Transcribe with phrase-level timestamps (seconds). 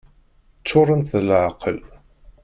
[0.61, 1.79] Ččurent d leεqel!